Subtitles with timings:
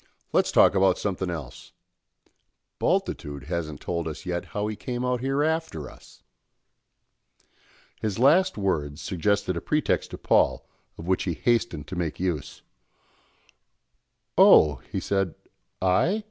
[0.33, 1.73] Let's talk about something else.
[2.79, 6.23] Bultitude hasn't told us yet how he came out here after us."
[8.01, 10.67] His last words suggested a pretext to Paul,
[10.97, 12.63] of which he hastened to make use.
[14.39, 15.35] "Oh," he said,
[15.83, 16.19] "I?